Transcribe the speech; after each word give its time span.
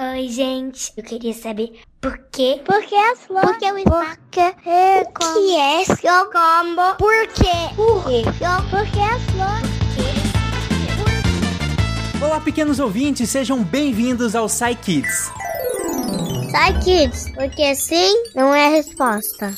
Oi, 0.00 0.28
gente. 0.28 0.92
Eu 0.96 1.02
queria 1.02 1.34
saber 1.34 1.80
por 2.00 2.16
quê? 2.30 2.62
Por 2.64 2.80
que 2.84 2.94
as 2.94 3.18
flores? 3.26 3.50
Por 3.50 3.58
que 3.58 3.72
o 3.72 3.78
espaço? 3.78 4.16
Por 4.16 4.30
que 4.30 4.40
é 4.40 5.02
O 5.02 5.34
que 5.34 5.56
é 5.56 5.84
seu 5.86 6.24
combo? 6.30 6.94
Por 6.96 7.26
quê? 7.34 7.74
Por 7.74 8.04
quê? 8.04 8.22
Por 8.70 8.86
que 8.92 9.00
as 9.00 9.20
flores? 9.32 9.68
Olá, 12.22 12.40
pequenos 12.40 12.78
ouvintes, 12.78 13.28
sejam 13.28 13.64
bem-vindos 13.64 14.36
ao 14.36 14.46
Psy 14.46 14.76
Kids. 14.80 15.32
Sai, 16.52 16.78
kids, 16.78 17.32
porque 17.34 17.74
sim 17.74 18.22
não 18.36 18.54
é 18.54 18.66
a 18.66 18.70
resposta. 18.70 19.52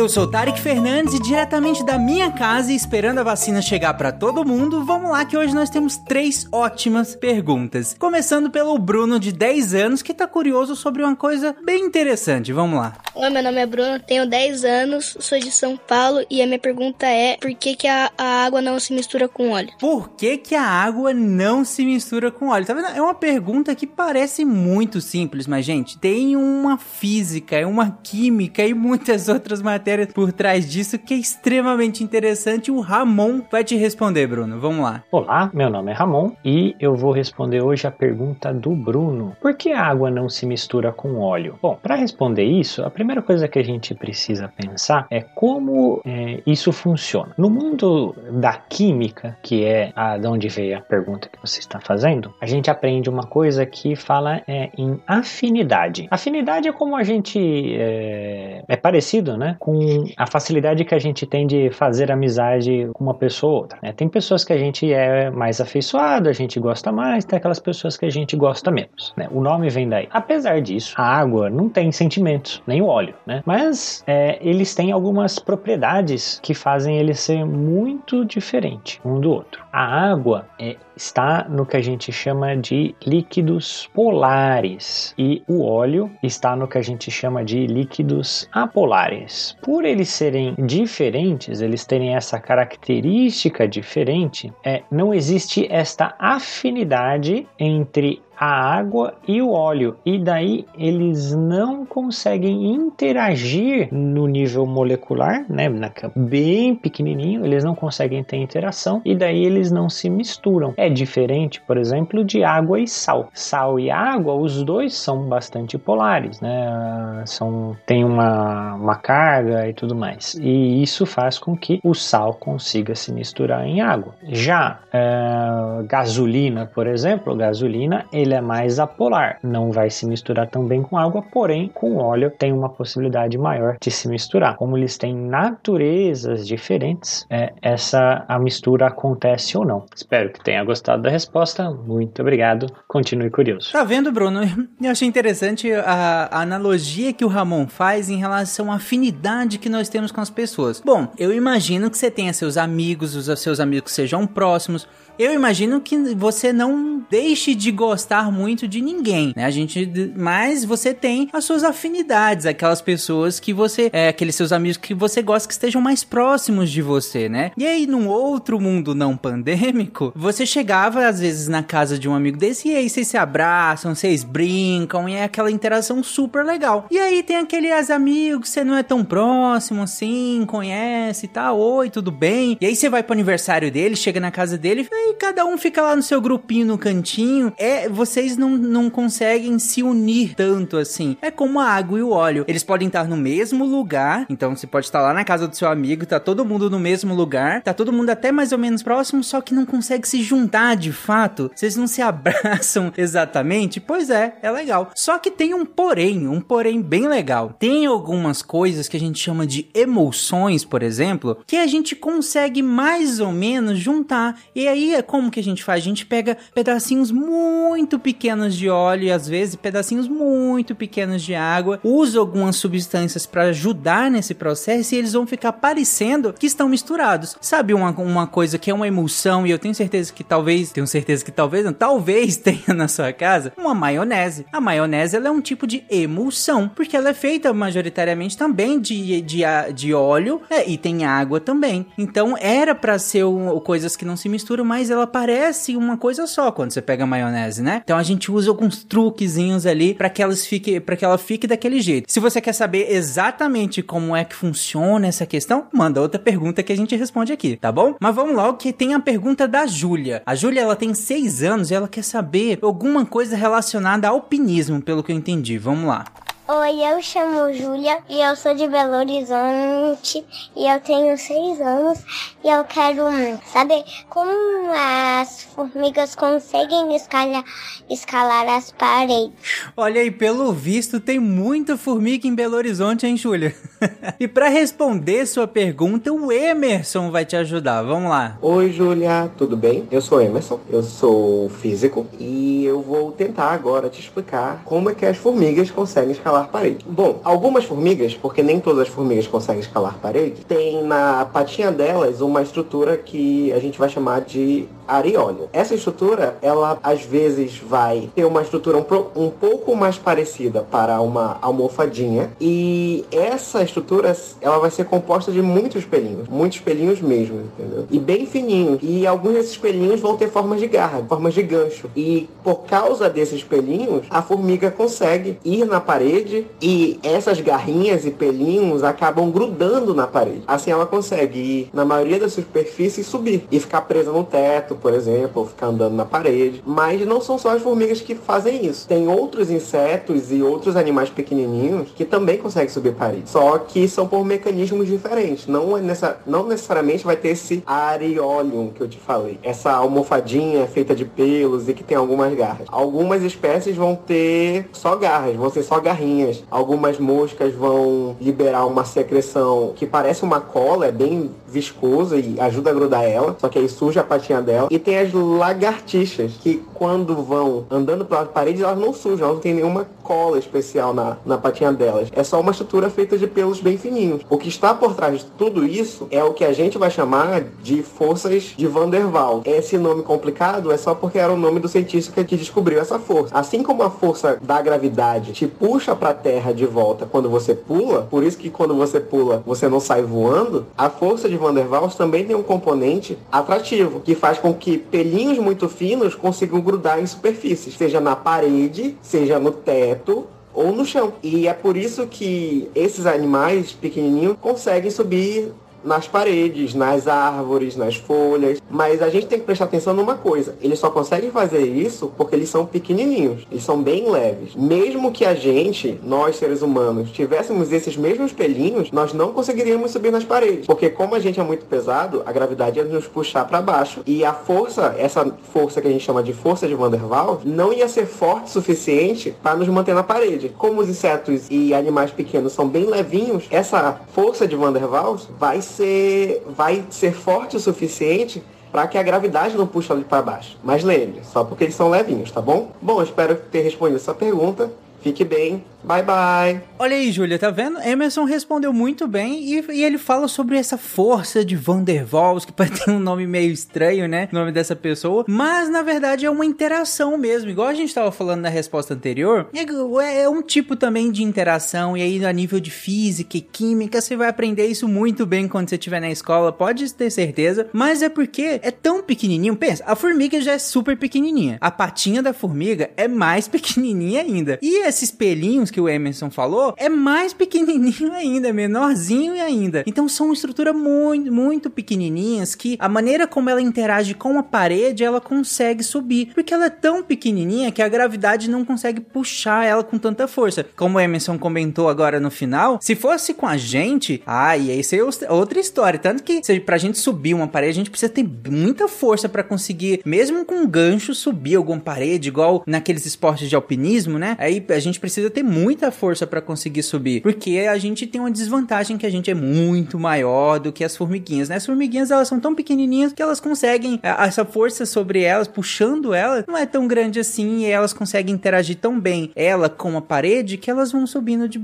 Eu 0.00 0.08
sou 0.08 0.26
Tarek 0.26 0.58
Fernandes 0.58 1.12
e 1.12 1.20
diretamente 1.20 1.84
da 1.84 1.98
minha 1.98 2.32
casa, 2.32 2.72
e 2.72 2.74
esperando 2.74 3.18
a 3.18 3.22
vacina 3.22 3.60
chegar 3.60 3.92
pra 3.92 4.10
todo 4.10 4.46
mundo, 4.46 4.82
vamos 4.82 5.10
lá 5.10 5.26
que 5.26 5.36
hoje 5.36 5.54
nós 5.54 5.68
temos 5.68 5.98
três 5.98 6.48
ótimas 6.50 7.14
perguntas. 7.14 7.94
Começando 7.98 8.50
pelo 8.50 8.78
Bruno 8.78 9.20
de 9.20 9.30
10 9.30 9.74
anos, 9.74 10.00
que 10.00 10.14
tá 10.14 10.26
curioso 10.26 10.74
sobre 10.74 11.02
uma 11.02 11.14
coisa 11.14 11.54
bem 11.62 11.84
interessante. 11.84 12.50
Vamos 12.50 12.80
lá. 12.80 12.94
Oi, 13.14 13.28
meu 13.28 13.42
nome 13.42 13.60
é 13.60 13.66
Bruno, 13.66 14.00
tenho 14.00 14.26
10 14.26 14.64
anos, 14.64 15.18
sou 15.20 15.38
de 15.38 15.52
São 15.52 15.76
Paulo 15.76 16.24
e 16.30 16.40
a 16.40 16.46
minha 16.46 16.58
pergunta 16.58 17.04
é 17.06 17.36
por 17.36 17.52
que, 17.52 17.76
que 17.76 17.86
a, 17.86 18.10
a 18.16 18.46
água 18.46 18.62
não 18.62 18.80
se 18.80 18.94
mistura 18.94 19.28
com 19.28 19.50
óleo? 19.50 19.68
Por 19.78 20.08
que, 20.12 20.38
que 20.38 20.54
a 20.54 20.64
água 20.64 21.12
não 21.12 21.62
se 21.62 21.84
mistura 21.84 22.30
com 22.30 22.48
óleo? 22.48 22.64
Tá 22.64 22.72
vendo? 22.72 22.86
É 22.86 23.02
uma 23.02 23.14
pergunta 23.14 23.74
que 23.74 23.86
parece 23.86 24.46
muito 24.46 24.98
simples, 24.98 25.46
mas, 25.46 25.66
gente, 25.66 25.98
tem 25.98 26.36
uma 26.36 26.78
física, 26.78 27.54
é 27.54 27.66
uma 27.66 27.98
química 28.02 28.64
e 28.64 28.72
muitas 28.72 29.28
outras 29.28 29.60
matérias 29.60 29.89
por 30.14 30.32
trás 30.32 30.70
disso 30.70 30.98
que 30.98 31.14
é 31.14 31.16
extremamente 31.16 32.04
interessante. 32.04 32.70
O 32.70 32.80
Ramon 32.80 33.42
vai 33.50 33.64
te 33.64 33.76
responder, 33.76 34.26
Bruno. 34.26 34.60
Vamos 34.60 34.84
lá. 34.84 35.02
Olá, 35.10 35.50
meu 35.52 35.68
nome 35.68 35.90
é 35.90 35.94
Ramon 35.94 36.30
e 36.44 36.76
eu 36.78 36.94
vou 36.94 37.10
responder 37.10 37.60
hoje 37.60 37.86
a 37.86 37.90
pergunta 37.90 38.54
do 38.54 38.70
Bruno. 38.70 39.36
Por 39.40 39.54
que 39.54 39.72
a 39.72 39.82
água 39.82 40.10
não 40.10 40.28
se 40.28 40.46
mistura 40.46 40.92
com 40.92 41.18
óleo? 41.18 41.58
Bom, 41.60 41.76
para 41.82 41.96
responder 41.96 42.44
isso, 42.44 42.84
a 42.84 42.90
primeira 42.90 43.20
coisa 43.20 43.48
que 43.48 43.58
a 43.58 43.64
gente 43.64 43.92
precisa 43.94 44.52
pensar 44.56 45.06
é 45.10 45.22
como 45.22 46.00
é, 46.06 46.40
isso 46.46 46.70
funciona. 46.70 47.32
No 47.36 47.50
mundo 47.50 48.14
da 48.32 48.52
química, 48.52 49.36
que 49.42 49.64
é 49.64 49.92
a 49.96 50.16
de 50.16 50.26
onde 50.28 50.48
veio 50.48 50.78
a 50.78 50.80
pergunta 50.80 51.28
que 51.28 51.40
você 51.40 51.58
está 51.58 51.80
fazendo, 51.80 52.32
a 52.40 52.46
gente 52.46 52.70
aprende 52.70 53.10
uma 53.10 53.24
coisa 53.24 53.66
que 53.66 53.96
fala 53.96 54.40
é, 54.46 54.70
em 54.78 55.00
afinidade. 55.06 56.06
Afinidade 56.10 56.68
é 56.68 56.72
como 56.72 56.96
a 56.96 57.02
gente 57.02 57.38
é, 57.74 58.49
é 58.70 58.76
parecido, 58.76 59.36
né, 59.36 59.56
com 59.58 60.04
a 60.16 60.26
facilidade 60.28 60.84
que 60.84 60.94
a 60.94 60.98
gente 60.98 61.26
tem 61.26 61.44
de 61.44 61.70
fazer 61.70 62.12
amizade 62.12 62.88
com 62.94 63.02
uma 63.02 63.14
pessoa 63.14 63.52
ou 63.52 63.58
outra. 63.62 63.78
Né? 63.82 63.92
Tem 63.92 64.08
pessoas 64.08 64.44
que 64.44 64.52
a 64.52 64.56
gente 64.58 64.92
é 64.92 65.28
mais 65.28 65.60
afeiçoado, 65.60 66.28
a 66.28 66.32
gente 66.32 66.60
gosta 66.60 66.92
mais, 66.92 67.24
tem 67.24 67.36
aquelas 67.36 67.58
pessoas 67.58 67.96
que 67.96 68.06
a 68.06 68.10
gente 68.10 68.36
gosta 68.36 68.70
menos. 68.70 69.12
Né? 69.16 69.26
O 69.32 69.40
nome 69.40 69.68
vem 69.70 69.88
daí. 69.88 70.06
Apesar 70.12 70.60
disso, 70.60 70.94
a 70.96 71.02
água 71.02 71.50
não 71.50 71.68
tem 71.68 71.90
sentimentos, 71.90 72.62
nem 72.64 72.80
o 72.80 72.86
óleo, 72.86 73.14
né? 73.26 73.42
Mas 73.44 74.04
é, 74.06 74.38
eles 74.40 74.72
têm 74.72 74.92
algumas 74.92 75.40
propriedades 75.40 76.38
que 76.40 76.54
fazem 76.54 76.96
ele 76.96 77.14
ser 77.14 77.44
muito 77.44 78.24
diferente 78.24 79.00
um 79.04 79.18
do 79.18 79.32
outro. 79.32 79.64
A 79.72 80.10
água 80.10 80.48
é, 80.58 80.76
está 80.96 81.46
no 81.48 81.64
que 81.64 81.76
a 81.76 81.80
gente 81.80 82.10
chama 82.10 82.56
de 82.56 82.94
líquidos 83.06 83.88
polares 83.94 85.14
e 85.16 85.42
o 85.46 85.64
óleo 85.64 86.10
está 86.22 86.56
no 86.56 86.66
que 86.66 86.76
a 86.76 86.82
gente 86.82 87.10
chama 87.10 87.44
de 87.44 87.66
líquidos 87.66 88.48
apolares. 88.52 89.56
Por 89.62 89.84
eles 89.84 90.08
serem 90.08 90.54
diferentes, 90.58 91.60
eles 91.60 91.86
terem 91.86 92.16
essa 92.16 92.40
característica 92.40 93.68
diferente, 93.68 94.52
é, 94.64 94.82
não 94.90 95.14
existe 95.14 95.66
esta 95.70 96.14
afinidade 96.18 97.46
entre 97.58 98.20
a 98.40 98.74
água 98.74 99.12
e 99.28 99.42
o 99.42 99.52
óleo, 99.52 99.98
e 100.04 100.18
daí 100.18 100.64
eles 100.78 101.34
não 101.34 101.84
conseguem 101.84 102.72
interagir 102.72 103.92
no 103.92 104.26
nível 104.26 104.64
molecular, 104.64 105.44
né, 105.46 105.68
bem 106.16 106.74
pequenininho, 106.74 107.44
eles 107.44 107.62
não 107.62 107.74
conseguem 107.74 108.24
ter 108.24 108.38
interação 108.38 109.02
e 109.04 109.14
daí 109.14 109.44
eles 109.44 109.70
não 109.70 109.90
se 109.90 110.08
misturam. 110.08 110.72
É 110.78 110.88
diferente, 110.88 111.60
por 111.60 111.76
exemplo, 111.76 112.24
de 112.24 112.42
água 112.42 112.80
e 112.80 112.88
sal. 112.88 113.28
Sal 113.34 113.78
e 113.78 113.90
água, 113.90 114.32
os 114.34 114.62
dois 114.62 114.94
são 114.94 115.28
bastante 115.28 115.76
polares, 115.76 116.40
né, 116.40 117.22
são 117.26 117.76
tem 117.84 118.04
uma, 118.04 118.74
uma 118.74 118.96
carga 118.96 119.68
e 119.68 119.74
tudo 119.74 119.94
mais, 119.94 120.34
e 120.40 120.82
isso 120.82 121.04
faz 121.04 121.38
com 121.38 121.54
que 121.54 121.78
o 121.84 121.94
sal 121.94 122.32
consiga 122.32 122.94
se 122.94 123.12
misturar 123.12 123.66
em 123.66 123.82
água. 123.82 124.14
Já 124.22 124.78
é, 124.90 125.82
gasolina, 125.86 126.64
por 126.64 126.86
exemplo, 126.86 127.36
gasolina 127.36 128.06
ele 128.10 128.29
é 128.34 128.40
mais 128.40 128.78
apolar, 128.78 129.38
não 129.42 129.70
vai 129.70 129.90
se 129.90 130.06
misturar 130.06 130.48
tão 130.48 130.64
bem 130.64 130.82
com 130.82 130.96
água, 130.96 131.22
porém 131.22 131.68
com 131.68 131.96
óleo 131.96 132.30
tem 132.30 132.52
uma 132.52 132.68
possibilidade 132.68 133.36
maior 133.38 133.76
de 133.80 133.90
se 133.90 134.08
misturar. 134.08 134.56
Como 134.56 134.76
eles 134.76 134.98
têm 134.98 135.14
naturezas 135.14 136.46
diferentes, 136.46 137.26
é, 137.30 137.52
essa 137.62 138.24
a 138.28 138.38
mistura 138.38 138.86
acontece 138.86 139.56
ou 139.56 139.64
não. 139.64 139.84
Espero 139.94 140.30
que 140.30 140.42
tenha 140.42 140.64
gostado 140.64 141.02
da 141.02 141.10
resposta. 141.10 141.70
Muito 141.70 142.22
obrigado. 142.22 142.66
Continue 142.88 143.30
curioso. 143.30 143.72
Tá 143.72 143.84
vendo, 143.84 144.12
Bruno? 144.12 144.40
Eu 144.80 144.90
achei 144.90 145.06
interessante 145.06 145.72
a, 145.72 146.28
a 146.30 146.40
analogia 146.42 147.12
que 147.12 147.24
o 147.24 147.28
Ramon 147.28 147.66
faz 147.66 148.08
em 148.08 148.16
relação 148.16 148.70
à 148.70 148.76
afinidade 148.76 149.58
que 149.58 149.68
nós 149.68 149.88
temos 149.88 150.10
com 150.10 150.20
as 150.20 150.30
pessoas. 150.30 150.80
Bom, 150.80 151.08
eu 151.18 151.32
imagino 151.32 151.90
que 151.90 151.98
você 151.98 152.10
tenha 152.10 152.32
seus 152.32 152.56
amigos, 152.56 153.14
os 153.14 153.40
seus 153.40 153.60
amigos 153.60 153.92
sejam 153.92 154.26
próximos. 154.26 154.88
Eu 155.18 155.34
imagino 155.34 155.80
que 155.80 156.14
você 156.14 156.52
não 156.52 157.04
deixe 157.10 157.54
de 157.54 157.70
gostar 157.70 158.19
muito 158.28 158.66
de 158.66 158.80
ninguém, 158.80 159.32
né? 159.36 159.44
A 159.44 159.50
gente, 159.50 159.88
mas 160.16 160.64
você 160.64 160.92
tem 160.92 161.28
as 161.32 161.44
suas 161.44 161.62
afinidades, 161.62 162.46
aquelas 162.46 162.82
pessoas 162.82 163.38
que 163.38 163.52
você, 163.52 163.88
é, 163.92 164.08
aqueles 164.08 164.34
seus 164.34 164.50
amigos 164.52 164.76
que 164.76 164.94
você 164.94 165.22
gosta 165.22 165.46
que 165.46 165.54
estejam 165.54 165.80
mais 165.80 166.02
próximos 166.02 166.70
de 166.70 166.82
você, 166.82 167.28
né? 167.28 167.52
E 167.56 167.66
aí, 167.66 167.86
num 167.86 168.08
outro 168.08 168.60
mundo 168.60 168.94
não 168.94 169.16
pandêmico, 169.16 170.12
você 170.16 170.44
chegava 170.44 171.06
às 171.06 171.20
vezes 171.20 171.46
na 171.46 171.62
casa 171.62 171.98
de 171.98 172.08
um 172.08 172.14
amigo 172.14 172.36
desse 172.36 172.68
e 172.68 172.76
aí 172.76 172.88
vocês 172.88 173.06
se 173.06 173.16
abraçam, 173.16 173.94
vocês 173.94 174.24
brincam 174.24 175.08
e 175.08 175.14
é 175.14 175.24
aquela 175.24 175.50
interação 175.50 176.02
super 176.02 176.44
legal. 176.44 176.86
E 176.90 176.98
aí 176.98 177.22
tem 177.22 177.36
aqueles 177.36 177.90
amigos 177.90 178.48
que 178.48 178.48
você 178.48 178.64
não 178.64 178.76
é 178.76 178.82
tão 178.82 179.04
próximo 179.04 179.82
assim, 179.82 180.44
conhece 180.46 181.26
e 181.26 181.28
tal, 181.28 181.58
oi, 181.58 181.90
tudo 181.90 182.10
bem? 182.10 182.56
E 182.60 182.66
aí 182.66 182.74
você 182.74 182.88
vai 182.88 183.02
pro 183.02 183.12
aniversário 183.12 183.70
dele, 183.70 183.94
chega 183.96 184.20
na 184.20 184.30
casa 184.30 184.56
dele 184.56 184.88
e 184.90 185.14
cada 185.14 185.44
um 185.44 185.56
fica 185.56 185.82
lá 185.82 185.94
no 185.94 186.02
seu 186.02 186.20
grupinho 186.20 186.66
no 186.66 186.78
cantinho. 186.78 187.52
É, 187.58 187.88
vocês 188.10 188.36
não, 188.36 188.50
não 188.50 188.90
conseguem 188.90 189.58
se 189.58 189.82
unir 189.82 190.34
tanto 190.34 190.76
assim. 190.76 191.16
É 191.22 191.30
como 191.30 191.60
a 191.60 191.66
água 191.66 191.98
e 191.98 192.02
o 192.02 192.10
óleo. 192.10 192.44
Eles 192.48 192.64
podem 192.64 192.88
estar 192.88 193.06
no 193.06 193.16
mesmo 193.16 193.64
lugar, 193.64 194.26
então 194.28 194.56
você 194.56 194.66
pode 194.66 194.86
estar 194.86 195.00
lá 195.00 195.14
na 195.14 195.24
casa 195.24 195.46
do 195.46 195.54
seu 195.54 195.68
amigo, 195.68 196.04
tá 196.04 196.18
todo 196.18 196.44
mundo 196.44 196.68
no 196.68 196.78
mesmo 196.78 197.14
lugar, 197.14 197.62
tá 197.62 197.72
todo 197.72 197.92
mundo 197.92 198.10
até 198.10 198.32
mais 198.32 198.50
ou 198.50 198.58
menos 198.58 198.82
próximo, 198.82 199.22
só 199.22 199.40
que 199.40 199.54
não 199.54 199.64
consegue 199.64 200.08
se 200.08 200.22
juntar 200.22 200.74
de 200.74 200.92
fato. 200.92 201.50
Vocês 201.54 201.76
não 201.76 201.86
se 201.86 202.02
abraçam 202.02 202.92
exatamente. 202.96 203.78
Pois 203.80 204.10
é, 204.10 204.36
é 204.42 204.50
legal. 204.50 204.90
Só 204.96 205.18
que 205.18 205.30
tem 205.30 205.54
um 205.54 205.64
porém, 205.64 206.26
um 206.26 206.40
porém 206.40 206.82
bem 206.82 207.06
legal. 207.06 207.54
Tem 207.58 207.86
algumas 207.86 208.42
coisas 208.42 208.88
que 208.88 208.96
a 208.96 209.00
gente 209.00 209.20
chama 209.20 209.46
de 209.46 209.68
emoções, 209.72 210.64
por 210.64 210.82
exemplo, 210.82 211.38
que 211.46 211.56
a 211.56 211.66
gente 211.66 211.94
consegue 211.94 212.60
mais 212.60 213.20
ou 213.20 213.30
menos 213.30 213.78
juntar. 213.78 214.36
E 214.54 214.66
aí 214.66 214.94
é 214.94 215.02
como 215.02 215.30
que 215.30 215.38
a 215.38 215.44
gente 215.44 215.62
faz? 215.62 215.80
A 215.80 215.84
gente 215.84 216.04
pega 216.04 216.36
pedacinhos 216.52 217.12
muito 217.12 217.99
pequenos 218.00 218.56
de 218.56 218.68
óleo 218.68 219.04
e 219.04 219.12
às 219.12 219.28
vezes 219.28 219.56
pedacinhos 219.56 220.08
muito 220.08 220.74
pequenos 220.74 221.22
de 221.22 221.34
água, 221.34 221.78
usa 221.82 222.18
algumas 222.18 222.56
substâncias 222.56 223.26
para 223.26 223.44
ajudar 223.44 224.10
nesse 224.10 224.34
processo 224.34 224.94
e 224.94 224.98
eles 224.98 225.12
vão 225.12 225.26
ficar 225.26 225.52
parecendo 225.52 226.32
que 226.32 226.46
estão 226.46 226.68
misturados. 226.68 227.36
Sabe 227.40 227.74
uma, 227.74 227.90
uma 227.90 228.26
coisa 228.26 228.58
que 228.58 228.70
é 228.70 228.74
uma 228.74 228.88
emulsão 228.88 229.46
e 229.46 229.50
eu 229.50 229.58
tenho 229.58 229.74
certeza 229.74 230.12
que 230.12 230.24
talvez, 230.24 230.72
tenho 230.72 230.86
certeza 230.86 231.24
que 231.24 231.30
talvez 231.30 231.64
não, 231.64 231.72
talvez 231.72 232.36
tenha 232.38 232.74
na 232.74 232.88
sua 232.88 233.12
casa 233.12 233.52
uma 233.56 233.74
maionese. 233.74 234.46
A 234.52 234.60
maionese 234.60 235.16
ela 235.16 235.28
é 235.28 235.30
um 235.30 235.40
tipo 235.40 235.66
de 235.66 235.84
emulsão, 235.90 236.68
porque 236.68 236.96
ela 236.96 237.10
é 237.10 237.14
feita 237.14 237.52
majoritariamente 237.52 238.36
também 238.36 238.80
de, 238.80 239.20
de, 239.20 239.42
de 239.74 239.94
óleo 239.94 240.40
é, 240.48 240.68
e 240.68 240.76
tem 240.76 241.04
água 241.04 241.40
também. 241.40 241.86
Então 241.98 242.36
era 242.38 242.74
para 242.74 242.98
ser 242.98 243.24
um, 243.24 243.58
coisas 243.60 243.96
que 243.96 244.04
não 244.04 244.16
se 244.16 244.28
misturam, 244.28 244.64
mas 244.64 244.90
ela 244.90 245.06
parece 245.06 245.76
uma 245.76 245.96
coisa 245.96 246.26
só 246.26 246.50
quando 246.50 246.72
você 246.72 246.82
pega 246.82 247.06
maionese, 247.06 247.62
né? 247.62 247.79
Então 247.82 247.96
a 247.96 248.02
gente 248.02 248.30
usa 248.30 248.50
alguns 248.50 248.84
truquezinhos 248.84 249.66
ali 249.66 249.94
para 249.94 250.10
que 250.10 250.22
elas 250.22 250.46
fique, 250.46 250.80
para 250.80 250.96
que 250.96 251.04
ela 251.04 251.18
fique 251.18 251.46
daquele 251.46 251.80
jeito. 251.80 252.10
Se 252.10 252.20
você 252.20 252.40
quer 252.40 252.52
saber 252.52 252.90
exatamente 252.90 253.82
como 253.82 254.14
é 254.14 254.24
que 254.24 254.34
funciona 254.34 255.06
essa 255.06 255.26
questão, 255.26 255.66
manda 255.72 256.00
outra 256.00 256.20
pergunta 256.20 256.62
que 256.62 256.72
a 256.72 256.76
gente 256.76 256.96
responde 256.96 257.32
aqui, 257.32 257.56
tá 257.56 257.70
bom? 257.72 257.94
Mas 258.00 258.14
vamos 258.14 258.34
logo 258.34 258.58
que 258.58 258.72
tem 258.72 258.94
a 258.94 259.00
pergunta 259.00 259.46
da 259.46 259.66
Júlia. 259.66 260.22
A 260.24 260.34
Júlia 260.34 260.60
ela 260.60 260.76
tem 260.76 260.94
seis 260.94 261.42
anos 261.42 261.70
e 261.70 261.74
ela 261.74 261.88
quer 261.88 262.04
saber 262.04 262.58
alguma 262.62 263.04
coisa 263.04 263.36
relacionada 263.36 264.08
ao 264.08 264.16
alpinismo, 264.16 264.80
pelo 264.80 265.02
que 265.02 265.12
eu 265.12 265.16
entendi. 265.16 265.58
Vamos 265.58 265.86
lá. 265.86 266.04
Oi, 266.52 266.82
eu 266.82 267.00
chamo 267.00 267.52
Júlia 267.52 267.98
e 268.08 268.20
eu 268.20 268.34
sou 268.34 268.52
de 268.56 268.66
Belo 268.66 268.96
Horizonte 268.96 270.26
e 270.56 270.66
eu 270.66 270.80
tenho 270.80 271.16
seis 271.16 271.60
anos 271.60 272.00
e 272.42 272.48
eu 272.48 272.64
quero 272.64 273.04
saber 273.52 273.84
como 274.08 274.32
as 274.72 275.44
formigas 275.44 276.16
conseguem 276.16 276.96
escalar, 276.96 277.44
escalar 277.88 278.48
as 278.48 278.72
paredes. 278.72 279.30
Olha 279.76 280.00
aí, 280.00 280.10
pelo 280.10 280.52
visto 280.52 280.98
tem 280.98 281.20
muita 281.20 281.76
formiga 281.76 282.26
em 282.26 282.34
Belo 282.34 282.56
Horizonte, 282.56 283.06
hein, 283.06 283.16
Júlia? 283.16 283.54
e 284.18 284.26
para 284.26 284.48
responder 284.48 285.26
sua 285.26 285.46
pergunta, 285.46 286.12
o 286.12 286.32
Emerson 286.32 287.12
vai 287.12 287.24
te 287.24 287.36
ajudar. 287.36 287.82
Vamos 287.82 288.10
lá. 288.10 288.36
Oi, 288.42 288.72
Júlia, 288.72 289.30
tudo 289.38 289.56
bem? 289.56 289.86
Eu 289.88 290.00
sou 290.00 290.20
Emerson, 290.20 290.58
eu 290.68 290.82
sou 290.82 291.48
físico 291.48 292.08
e 292.18 292.64
eu 292.64 292.82
vou 292.82 293.12
tentar 293.12 293.52
agora 293.52 293.88
te 293.88 294.00
explicar 294.00 294.62
como 294.64 294.90
é 294.90 294.94
que 294.94 295.06
as 295.06 295.16
formigas 295.16 295.70
conseguem 295.70 296.10
escalar 296.10 296.39
parede. 296.48 296.84
Bom, 296.88 297.20
algumas 297.24 297.64
formigas, 297.64 298.14
porque 298.14 298.42
nem 298.42 298.60
todas 298.60 298.82
as 298.82 298.88
formigas 298.88 299.26
conseguem 299.26 299.60
escalar 299.60 299.98
parede, 300.00 300.44
tem 300.46 300.82
na 300.82 301.24
patinha 301.24 301.70
delas 301.70 302.20
uma 302.20 302.42
estrutura 302.42 302.96
que 302.96 303.52
a 303.52 303.58
gente 303.58 303.78
vai 303.78 303.88
chamar 303.88 304.20
de 304.22 304.68
areóleo. 304.86 305.48
Essa 305.52 305.74
estrutura, 305.74 306.36
ela 306.42 306.78
às 306.82 307.02
vezes 307.04 307.58
vai 307.58 308.10
ter 308.14 308.24
uma 308.24 308.42
estrutura 308.42 308.76
um, 308.76 308.84
um 309.16 309.30
pouco 309.30 309.74
mais 309.76 309.96
parecida 309.96 310.62
para 310.62 311.00
uma 311.00 311.38
almofadinha 311.40 312.30
e 312.40 313.04
essa 313.12 313.62
estrutura, 313.62 314.16
ela 314.40 314.58
vai 314.58 314.70
ser 314.70 314.84
composta 314.84 315.30
de 315.30 315.40
muitos 315.40 315.84
pelinhos, 315.84 316.28
muitos 316.28 316.60
pelinhos 316.60 317.00
mesmo, 317.00 317.40
entendeu? 317.40 317.86
E 317.90 317.98
bem 317.98 318.26
fininhos. 318.26 318.78
E 318.82 319.06
alguns 319.06 319.34
desses 319.34 319.56
pelinhos 319.56 320.00
vão 320.00 320.16
ter 320.16 320.28
formas 320.28 320.60
de 320.60 320.66
garra, 320.66 321.04
formas 321.08 321.34
de 321.34 321.42
gancho. 321.42 321.90
E 321.94 322.28
por 322.42 322.64
causa 322.64 323.08
desses 323.08 323.44
pelinhos, 323.44 324.06
a 324.10 324.22
formiga 324.22 324.70
consegue 324.70 325.38
ir 325.44 325.64
na 325.64 325.80
parede 325.80 326.29
e 326.60 326.98
essas 327.02 327.40
garrinhas 327.40 328.04
e 328.06 328.10
pelinhos 328.10 328.82
acabam 328.82 329.30
grudando 329.30 329.94
na 329.94 330.06
parede. 330.06 330.42
Assim 330.46 330.70
ela 330.70 330.86
consegue 330.86 331.38
ir 331.38 331.70
na 331.72 331.84
maioria 331.84 332.18
das 332.18 332.32
superfícies 332.32 333.06
subir 333.06 333.46
e 333.50 333.58
ficar 333.58 333.82
presa 333.82 334.12
no 334.12 334.24
teto, 334.24 334.74
por 334.74 334.92
exemplo, 334.92 335.42
ou 335.42 335.46
ficar 335.46 335.66
andando 335.66 335.94
na 335.94 336.04
parede. 336.04 336.62
Mas 336.66 337.04
não 337.06 337.20
são 337.20 337.38
só 337.38 337.56
as 337.56 337.62
formigas 337.62 338.00
que 338.00 338.14
fazem 338.14 338.66
isso. 338.66 338.86
Tem 338.86 339.08
outros 339.08 339.50
insetos 339.50 340.30
e 340.32 340.42
outros 340.42 340.76
animais 340.76 341.10
pequenininhos 341.10 341.88
que 341.94 342.04
também 342.04 342.38
conseguem 342.38 342.68
subir 342.68 342.94
parede. 342.94 343.28
Só 343.30 343.58
que 343.58 343.88
são 343.88 344.06
por 344.06 344.24
mecanismos 344.24 344.86
diferentes. 344.86 345.46
Não, 345.46 345.76
é 345.76 345.80
nessa, 345.80 346.18
não 346.26 346.46
necessariamente 346.46 347.04
vai 347.04 347.16
ter 347.16 347.30
esse 347.30 347.62
areolium 347.66 348.70
que 348.74 348.80
eu 348.80 348.88
te 348.88 348.98
falei. 348.98 349.38
Essa 349.42 349.72
almofadinha 349.72 350.66
feita 350.66 350.94
de 350.94 351.04
pelos 351.04 351.68
e 351.68 351.74
que 351.74 351.82
tem 351.82 351.96
algumas 351.96 352.34
garras. 352.34 352.66
Algumas 352.68 353.22
espécies 353.22 353.76
vão 353.76 353.94
ter 353.94 354.68
só 354.72 354.96
garras, 354.96 355.36
vão 355.36 355.50
ser 355.50 355.62
só 355.62 355.80
garrinhas. 355.80 356.19
Algumas 356.50 356.98
moscas 356.98 357.54
vão 357.54 358.16
liberar 358.20 358.66
uma 358.66 358.84
secreção 358.84 359.72
que 359.76 359.86
parece 359.86 360.22
uma 360.22 360.40
cola, 360.40 360.86
é 360.86 360.92
bem 360.92 361.30
viscosa 361.48 362.16
e 362.16 362.38
ajuda 362.40 362.70
a 362.70 362.74
grudar 362.74 363.04
ela, 363.04 363.36
só 363.38 363.48
que 363.48 363.58
aí 363.58 363.68
suja 363.68 364.00
a 364.00 364.04
patinha 364.04 364.40
dela. 364.40 364.68
E 364.70 364.78
tem 364.78 364.98
as 364.98 365.12
lagartixas, 365.12 366.32
que 366.40 366.62
quando 366.74 367.14
vão 367.16 367.66
andando 367.70 368.04
pela 368.04 368.24
parede, 368.24 368.62
elas 368.62 368.78
não 368.78 368.92
sujam, 368.92 369.26
elas 369.26 369.36
não 369.36 369.42
tem 369.42 369.54
nenhuma 369.54 369.86
cola 370.10 370.40
especial 370.40 370.92
na, 370.92 371.18
na 371.24 371.38
patinha 371.38 371.72
delas. 371.72 372.08
É 372.10 372.24
só 372.24 372.40
uma 372.40 372.50
estrutura 372.50 372.90
feita 372.90 373.16
de 373.16 373.28
pelos 373.28 373.60
bem 373.60 373.78
fininhos. 373.78 374.22
O 374.28 374.36
que 374.36 374.48
está 374.48 374.74
por 374.74 374.92
trás 374.92 375.20
de 375.20 375.24
tudo 375.38 375.64
isso 375.64 376.08
é 376.10 376.24
o 376.24 376.32
que 376.32 376.44
a 376.44 376.52
gente 376.52 376.76
vai 376.76 376.90
chamar 376.90 377.44
de 377.62 377.80
forças 377.80 378.54
de 378.56 378.66
Van 378.66 378.90
der 378.90 379.06
Waals. 379.06 379.46
Esse 379.46 379.78
nome 379.78 380.02
complicado 380.02 380.72
é 380.72 380.76
só 380.76 380.96
porque 380.96 381.16
era 381.16 381.32
o 381.32 381.36
nome 381.36 381.60
do 381.60 381.68
cientista 381.68 382.24
que 382.24 382.36
descobriu 382.36 382.80
essa 382.80 382.98
força. 382.98 383.32
Assim 383.32 383.62
como 383.62 383.84
a 383.84 383.90
força 383.90 384.36
da 384.42 384.60
gravidade 384.60 385.32
te 385.32 385.46
puxa 385.46 385.94
para 385.94 386.08
a 386.10 386.14
Terra 386.14 386.52
de 386.52 386.66
volta 386.66 387.06
quando 387.06 387.30
você 387.30 387.54
pula, 387.54 388.02
por 388.10 388.24
isso 388.24 388.36
que 388.36 388.50
quando 388.50 388.74
você 388.74 388.98
pula 388.98 389.44
você 389.46 389.68
não 389.68 389.78
sai 389.78 390.02
voando, 390.02 390.66
a 390.76 390.90
força 390.90 391.28
de 391.28 391.36
Van 391.36 391.54
der 391.54 391.68
Waals 391.68 391.94
também 391.94 392.24
tem 392.24 392.34
um 392.34 392.42
componente 392.42 393.16
atrativo, 393.30 394.00
que 394.00 394.16
faz 394.16 394.38
com 394.38 394.52
que 394.52 394.76
pelinhos 394.76 395.38
muito 395.38 395.68
finos 395.68 396.16
consigam 396.16 396.60
grudar 396.60 396.98
em 397.00 397.06
superfícies, 397.06 397.76
seja 397.76 398.00
na 398.00 398.16
parede, 398.16 398.96
seja 399.00 399.38
no 399.38 399.52
teto 400.00 400.26
ou 400.52 400.72
no 400.72 400.84
chão. 400.84 401.12
E 401.22 401.46
é 401.46 401.54
por 401.54 401.76
isso 401.76 402.06
que 402.06 402.68
esses 402.74 403.06
animais 403.06 403.72
pequenininhos 403.72 404.36
conseguem 404.40 404.90
subir 404.90 405.52
nas 405.84 406.06
paredes, 406.06 406.74
nas 406.74 407.06
árvores, 407.06 407.76
nas 407.76 407.96
folhas. 407.96 408.60
Mas 408.70 409.02
a 409.02 409.08
gente 409.08 409.26
tem 409.26 409.38
que 409.38 409.44
prestar 409.44 409.64
atenção 409.64 409.94
numa 409.94 410.14
coisa: 410.14 410.54
eles 410.60 410.78
só 410.78 410.90
conseguem 410.90 411.30
fazer 411.30 411.64
isso 411.64 412.12
porque 412.16 412.34
eles 412.34 412.48
são 412.48 412.66
pequenininhos, 412.66 413.46
eles 413.50 413.64
são 413.64 413.82
bem 413.82 414.10
leves. 414.10 414.54
Mesmo 414.54 415.10
que 415.12 415.24
a 415.24 415.34
gente, 415.34 415.98
nós 416.02 416.36
seres 416.36 416.62
humanos, 416.62 417.10
tivéssemos 417.10 417.72
esses 417.72 417.96
mesmos 417.96 418.32
pelinhos, 418.32 418.90
nós 418.90 419.12
não 419.12 419.32
conseguiríamos 419.32 419.90
subir 419.90 420.10
nas 420.10 420.24
paredes, 420.24 420.66
porque 420.66 420.90
como 420.90 421.14
a 421.14 421.18
gente 421.18 421.40
é 421.40 421.42
muito 421.42 421.64
pesado, 421.66 422.22
a 422.26 422.32
gravidade 422.32 422.78
ia 422.78 422.84
nos 422.84 423.06
puxar 423.06 423.44
para 423.46 423.60
baixo 423.60 424.02
e 424.06 424.24
a 424.24 424.32
força, 424.32 424.94
essa 424.98 425.24
força 425.52 425.80
que 425.80 425.88
a 425.88 425.90
gente 425.90 426.04
chama 426.04 426.22
de 426.22 426.32
força 426.32 426.66
de 426.66 426.74
Van 426.74 426.90
der 426.90 427.04
Waals, 427.04 427.44
não 427.44 427.72
ia 427.72 427.88
ser 427.88 428.06
forte 428.06 428.46
o 428.46 428.50
suficiente 428.50 429.34
para 429.42 429.56
nos 429.56 429.68
manter 429.68 429.94
na 429.94 430.02
parede. 430.02 430.50
Como 430.56 430.80
os 430.80 430.88
insetos 430.88 431.46
e 431.50 431.74
animais 431.74 432.10
pequenos 432.10 432.52
são 432.52 432.68
bem 432.68 432.84
levinhos, 432.84 433.44
essa 433.50 434.00
força 434.12 434.46
de 434.46 434.56
Van 434.56 434.72
der 434.72 434.86
Waals 434.86 435.28
vai 435.38 435.60
ser, 435.70 436.42
vai 436.48 436.84
ser 436.90 437.12
forte 437.12 437.56
o 437.56 437.60
suficiente 437.60 438.42
para 438.70 438.86
que 438.86 438.96
a 438.96 439.02
gravidade 439.02 439.56
não 439.56 439.66
puxe 439.66 439.92
ele 439.92 440.04
para 440.04 440.22
baixo. 440.22 440.56
Mas 440.62 440.84
lembre, 440.84 441.22
só 441.24 441.42
porque 441.44 441.64
eles 441.64 441.74
são 441.74 441.90
levinhos, 441.90 442.30
tá 442.30 442.40
bom? 442.40 442.72
Bom, 442.80 443.02
espero 443.02 443.34
ter 443.34 443.62
respondido 443.62 443.96
essa 443.96 444.14
pergunta. 444.14 444.70
Fique 445.02 445.24
bem. 445.24 445.64
Bye 445.82 446.02
bye. 446.02 446.62
Olha 446.78 446.96
aí, 446.96 447.10
Júlia, 447.10 447.38
tá 447.38 447.50
vendo? 447.50 447.80
Emerson 447.80 448.24
respondeu 448.24 448.72
muito 448.72 449.06
bem 449.06 449.42
e, 449.42 449.64
e, 449.72 449.84
ele 449.84 449.98
fala 449.98 450.28
sobre 450.28 450.56
essa 450.56 450.76
força 450.76 451.44
de 451.44 451.56
Van 451.56 451.82
der 451.82 452.04
Waals, 452.04 452.44
que 452.44 452.52
pode 452.54 452.70
ter 452.70 452.90
um 452.90 452.98
nome 452.98 453.26
meio 453.26 453.50
estranho, 453.50 454.06
né? 454.06 454.28
O 454.30 454.34
nome 454.34 454.52
dessa 454.52 454.76
pessoa. 454.76 455.24
Mas 455.26 455.70
na 455.70 455.82
verdade 455.82 456.26
é 456.26 456.30
uma 456.30 456.44
interação 456.44 457.16
mesmo. 457.16 457.50
Igual 457.50 457.68
a 457.68 457.74
gente 457.74 457.94
tava 457.94 458.12
falando 458.12 458.42
na 458.42 458.48
resposta 458.48 458.94
anterior. 458.94 459.48
É, 459.54 460.22
é 460.22 460.28
um 460.28 460.42
tipo 460.42 460.76
também 460.76 461.10
de 461.10 461.22
interação. 461.22 461.96
E 461.96 462.02
aí, 462.02 462.24
a 462.24 462.32
nível 462.32 462.60
de 462.60 462.70
física 462.70 463.38
e 463.38 463.40
química, 463.40 464.00
você 464.00 464.16
vai 464.16 464.28
aprender 464.28 464.66
isso 464.66 464.86
muito 464.86 465.24
bem 465.24 465.48
quando 465.48 465.68
você 465.68 465.76
estiver 465.76 466.00
na 466.00 466.10
escola, 466.10 466.52
pode 466.52 466.92
ter 466.92 467.10
certeza. 467.10 467.68
Mas 467.72 468.02
é 468.02 468.08
porque 468.08 468.60
é 468.62 468.70
tão 468.70 469.02
pequenininho. 469.02 469.56
Pensa, 469.56 469.84
a 469.86 469.96
formiga 469.96 470.40
já 470.40 470.52
é 470.52 470.58
super 470.58 470.96
pequenininha. 470.96 471.58
A 471.60 471.70
patinha 471.70 472.22
da 472.22 472.32
formiga 472.32 472.90
é 472.96 473.08
mais 473.08 473.48
pequenininha 473.48 474.20
ainda. 474.20 474.58
E 474.60 474.86
esses 474.86 475.10
pelinhos 475.10 475.69
que 475.70 475.80
o 475.80 475.88
Emerson 475.88 476.30
falou 476.30 476.74
é 476.76 476.88
mais 476.88 477.32
pequenininho 477.32 478.12
ainda, 478.12 478.52
menorzinho 478.52 479.34
ainda. 479.42 479.84
Então 479.86 480.08
são 480.08 480.32
estruturas 480.32 480.74
muito, 480.74 481.32
muito 481.32 481.70
pequenininhas 481.70 482.54
que 482.54 482.76
a 482.78 482.88
maneira 482.88 483.26
como 483.26 483.48
ela 483.48 483.62
interage 483.62 484.14
com 484.14 484.38
a 484.38 484.42
parede, 484.42 485.04
ela 485.04 485.20
consegue 485.20 485.82
subir. 485.82 486.32
Porque 486.34 486.52
ela 486.52 486.66
é 486.66 486.70
tão 486.70 487.02
pequenininha 487.02 487.72
que 487.72 487.82
a 487.82 487.88
gravidade 487.88 488.50
não 488.50 488.64
consegue 488.64 489.00
puxar 489.00 489.64
ela 489.64 489.84
com 489.84 489.98
tanta 489.98 490.26
força. 490.26 490.66
Como 490.76 490.98
o 490.98 491.00
Emerson 491.00 491.38
comentou 491.38 491.88
agora 491.88 492.20
no 492.20 492.30
final, 492.30 492.78
se 492.80 492.94
fosse 492.94 493.34
com 493.34 493.46
a 493.46 493.56
gente, 493.56 494.22
ai, 494.26 494.70
aí 494.70 494.82
seria 494.82 495.04
outra 495.28 495.60
história. 495.60 495.98
Tanto 495.98 496.22
que 496.22 496.42
se, 496.42 496.60
pra 496.60 496.78
gente 496.78 496.98
subir 496.98 497.34
uma 497.34 497.48
parede, 497.48 497.70
a 497.70 497.74
gente 497.74 497.90
precisa 497.90 498.12
ter 498.12 498.28
muita 498.48 498.88
força 498.88 499.28
para 499.28 499.42
conseguir, 499.42 500.00
mesmo 500.04 500.44
com 500.44 500.56
um 500.56 500.66
gancho, 500.66 501.14
subir 501.14 501.56
alguma 501.56 501.80
parede, 501.80 502.28
igual 502.28 502.62
naqueles 502.66 503.06
esportes 503.06 503.48
de 503.48 503.54
alpinismo, 503.56 504.18
né? 504.18 504.36
Aí 504.38 504.64
a 504.68 504.78
gente 504.78 505.00
precisa 505.00 505.30
ter 505.30 505.42
muita 505.60 505.90
força 505.90 506.26
para 506.26 506.40
conseguir 506.40 506.82
subir, 506.82 507.20
porque 507.20 507.58
a 507.70 507.76
gente 507.78 508.06
tem 508.06 508.20
uma 508.20 508.30
desvantagem 508.30 508.96
que 508.96 509.06
a 509.06 509.10
gente 509.10 509.30
é 509.30 509.34
muito 509.34 509.98
maior 509.98 510.58
do 510.58 510.72
que 510.72 510.84
as 510.84 510.96
formiguinhas, 510.96 511.48
né? 511.48 511.56
As 511.56 511.66
formiguinhas 511.66 512.10
elas 512.10 512.28
são 512.28 512.40
tão 512.40 512.54
pequenininhas 512.54 513.12
que 513.12 513.22
elas 513.22 513.40
conseguem 513.40 514.00
essa 514.02 514.44
força 514.44 514.86
sobre 514.86 515.22
elas, 515.22 515.48
puxando 515.48 516.14
elas, 516.14 516.44
não 516.46 516.56
é 516.56 516.66
tão 516.66 516.86
grande 516.86 517.20
assim 517.20 517.60
e 517.60 517.66
elas 517.66 517.92
conseguem 517.92 518.34
interagir 518.34 518.76
tão 518.76 518.98
bem 518.98 519.30
ela 519.36 519.68
com 519.68 519.96
a 519.96 520.02
parede 520.02 520.56
que 520.56 520.70
elas 520.70 520.92
vão 520.92 521.06
subindo 521.06 521.48
de, 521.48 521.60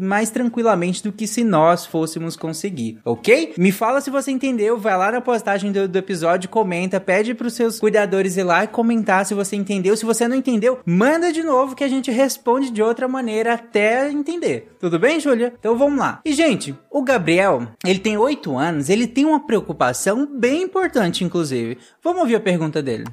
mais 0.00 0.30
tranquilamente 0.30 1.02
do 1.02 1.12
que 1.12 1.26
se 1.26 1.44
nós 1.44 1.84
fôssemos 1.86 2.36
conseguir, 2.36 2.98
ok? 3.04 3.54
Me 3.58 3.72
fala 3.72 4.00
se 4.00 4.10
você 4.10 4.30
entendeu, 4.30 4.78
vai 4.78 4.96
lá 4.96 5.12
na 5.12 5.20
postagem 5.20 5.72
do, 5.72 5.88
do 5.88 5.98
episódio, 5.98 6.48
comenta, 6.48 7.00
pede 7.00 7.34
para 7.34 7.46
os 7.46 7.54
seus 7.54 7.78
cuidadores 7.78 8.36
ir 8.36 8.42
lá 8.42 8.64
e 8.64 8.68
comentar 8.68 9.26
se 9.26 9.34
você 9.34 9.56
entendeu. 9.56 9.96
Se 9.96 10.04
você 10.04 10.26
não 10.28 10.36
entendeu, 10.36 10.78
manda 10.86 11.32
de 11.32 11.42
novo 11.42 11.74
que 11.74 11.84
a 11.84 11.88
gente 11.88 12.10
responde 12.10 12.70
de 12.70 12.82
outra 12.82 13.08
maneira 13.08 13.33
até 13.40 14.10
entender. 14.10 14.76
Tudo 14.78 14.98
bem, 14.98 15.18
Júlia? 15.20 15.52
Então 15.58 15.76
vamos 15.76 15.98
lá. 15.98 16.20
E, 16.24 16.32
gente, 16.32 16.74
o 16.90 17.02
Gabriel, 17.02 17.66
ele 17.84 17.98
tem 17.98 18.16
8 18.16 18.56
anos, 18.56 18.88
ele 18.88 19.06
tem 19.06 19.24
uma 19.24 19.46
preocupação 19.46 20.26
bem 20.26 20.62
importante, 20.62 21.24
inclusive. 21.24 21.78
Vamos 22.02 22.20
ouvir 22.22 22.36
a 22.36 22.40
pergunta 22.40 22.82
dele. 22.82 23.04